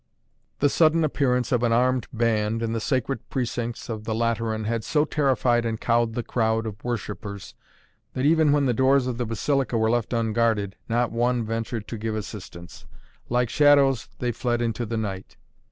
The 0.61 0.67
sudden 0.67 1.03
appearance 1.03 1.51
of 1.51 1.61
an 1.61 1.71
armed 1.71 2.07
band 2.11 2.63
in 2.63 2.73
the 2.73 2.79
sacred 2.81 3.29
precincts 3.29 3.87
of 3.87 4.03
the 4.03 4.15
Lateran 4.15 4.63
had 4.63 4.83
so 4.83 5.05
terrified 5.05 5.63
and 5.63 5.79
cowed 5.79 6.15
the 6.15 6.23
crowd 6.23 6.65
of 6.65 6.83
worshippers 6.83 7.53
that 8.13 8.25
even 8.25 8.51
when 8.51 8.65
the 8.65 8.73
doors 8.73 9.05
of 9.05 9.19
the 9.19 9.27
Basilica 9.27 9.77
were 9.77 9.91
left 9.91 10.11
unguarded, 10.11 10.75
not 10.89 11.11
one 11.11 11.45
ventured 11.45 11.87
to 11.89 11.99
give 11.99 12.15
assistance. 12.15 12.87
Like 13.29 13.51
shadows 13.51 14.09
they 14.17 14.31
fled 14.31 14.59
into 14.59 14.87
the 14.87 14.97
night. 14.97 15.37